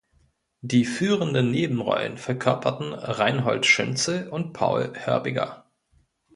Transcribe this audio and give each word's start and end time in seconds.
Die 0.61 0.83
führenden 0.85 1.51
Nebenrollen 1.51 2.17
verkörperten 2.17 2.93
Reinhold 2.95 3.67
Schünzel 3.67 4.27
und 4.29 4.51
Paul 4.51 4.93
Hörbiger. 4.95 5.69